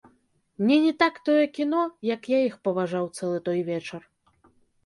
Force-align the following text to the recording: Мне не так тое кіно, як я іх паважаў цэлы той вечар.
Мне 0.61 0.77
не 0.85 0.93
так 1.03 1.19
тое 1.29 1.43
кіно, 1.59 1.83
як 2.13 2.21
я 2.33 2.39
іх 2.49 2.57
паважаў 2.69 3.05
цэлы 3.19 3.37
той 3.51 3.59
вечар. 3.69 4.01